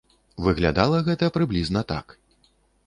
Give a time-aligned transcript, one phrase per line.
[0.47, 2.19] Выглядала гэта прыблізна так.